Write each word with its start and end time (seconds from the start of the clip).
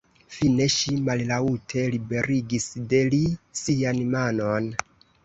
Fine 0.35 0.65
ŝi 0.75 0.93
mallaŭte 1.09 1.83
liberigis 1.95 2.65
de 2.95 3.03
li 3.15 3.21
sian 3.61 4.01
manon. 4.15 4.73